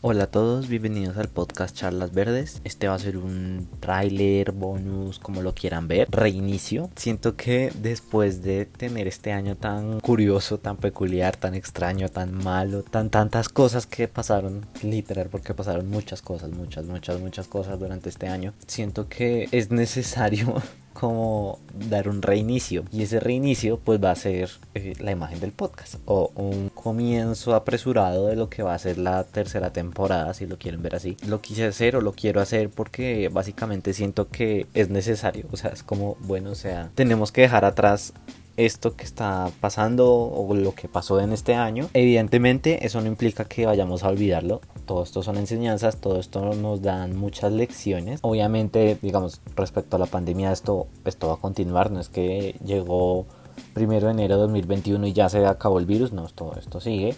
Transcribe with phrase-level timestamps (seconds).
[0.00, 2.60] Hola a todos, bienvenidos al podcast Charlas Verdes.
[2.62, 6.88] Este va a ser un tráiler, bonus, como lo quieran ver, reinicio.
[6.94, 12.84] Siento que después de tener este año tan curioso, tan peculiar, tan extraño, tan malo,
[12.84, 18.08] tan tantas cosas que pasaron, literal, porque pasaron muchas cosas, muchas, muchas, muchas cosas durante
[18.08, 20.62] este año, siento que es necesario
[20.98, 25.52] como dar un reinicio y ese reinicio pues va a ser eh, la imagen del
[25.52, 30.46] podcast o un comienzo apresurado de lo que va a ser la tercera temporada si
[30.46, 34.66] lo quieren ver así lo quise hacer o lo quiero hacer porque básicamente siento que
[34.74, 38.12] es necesario o sea es como bueno o sea tenemos que dejar atrás
[38.56, 41.88] esto que está pasando o lo que pasó en este año.
[41.94, 44.60] Evidentemente eso no implica que vayamos a olvidarlo.
[44.88, 48.20] Todo esto son enseñanzas, todo esto nos dan muchas lecciones.
[48.22, 51.90] Obviamente, digamos, respecto a la pandemia, esto, esto va a continuar.
[51.90, 53.26] No es que llegó
[53.74, 56.12] primero de enero de 2021 y ya se acabó el virus.
[56.12, 57.14] No, todo esto sigue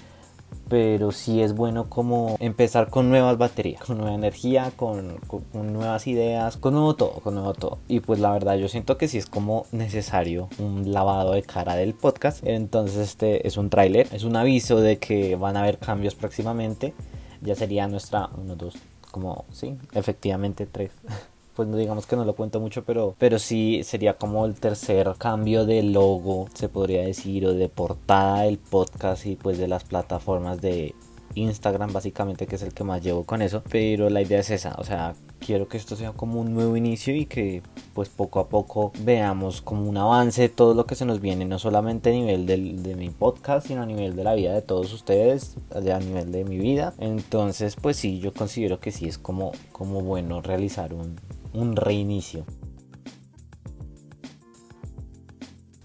[0.68, 5.18] pero sí es bueno como empezar con nuevas baterías, con nueva energía, con,
[5.52, 7.78] nuevas ideas, con nuevo todo, con nuevo todo.
[7.88, 11.74] Y pues la verdad yo siento que sí es como necesario un lavado de cara
[11.74, 12.46] del podcast.
[12.46, 16.94] Entonces este es un tráiler, es un aviso de que van a haber cambios próximamente.
[17.42, 18.74] Ya sería nuestra, uno, dos,
[19.10, 20.90] como, sí, efectivamente tres.
[21.54, 25.14] pues no digamos que no lo cuento mucho, pero, pero sí sería como el tercer
[25.18, 29.84] cambio de logo, se podría decir, o de portada del podcast y pues de las
[29.84, 30.94] plataformas de
[31.34, 34.74] Instagram básicamente que es el que más llevo con eso pero la idea es esa
[34.78, 37.62] o sea quiero que esto sea como un nuevo inicio y que
[37.94, 41.44] pues poco a poco veamos como un avance de todo lo que se nos viene
[41.44, 44.62] no solamente a nivel del, de mi podcast sino a nivel de la vida de
[44.62, 49.18] todos ustedes a nivel de mi vida entonces pues sí yo considero que sí es
[49.18, 51.16] como como bueno realizar un,
[51.52, 52.44] un reinicio.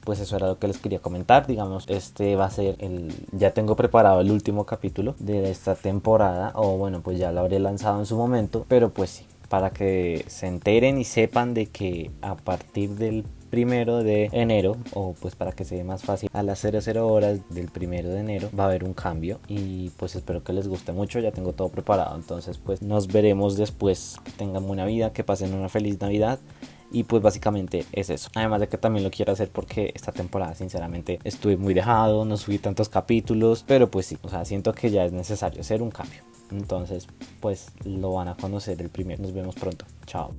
[0.06, 1.48] Pues eso era lo que les quería comentar.
[1.48, 3.14] Digamos, este va a ser el.
[3.34, 6.54] Ya tengo preparado el último capítulo de esta temporada.
[6.56, 8.66] O bueno, pues ya lo habré lanzado en su momento.
[8.70, 14.04] Pero pues sí, para que se enteren y sepan de que a partir del primero
[14.04, 18.10] de enero o pues para que sea más fácil a las 00 horas del primero
[18.10, 21.32] de enero va a haber un cambio y pues espero que les guste mucho ya
[21.32, 25.70] tengo todo preparado entonces pues nos veremos después que tengan buena vida que pasen una
[25.70, 26.40] feliz navidad
[26.92, 28.30] y pues básicamente es eso.
[28.36, 32.38] Además de que también lo quiero hacer porque esta temporada sinceramente estuve muy dejado, no
[32.38, 35.92] subí tantos capítulos, pero pues sí, o sea, siento que ya es necesario hacer un
[35.92, 36.22] cambio.
[36.52, 37.08] Entonces
[37.40, 39.22] pues lo van a conocer el primero.
[39.22, 39.86] Nos vemos pronto.
[40.06, 40.34] Chao.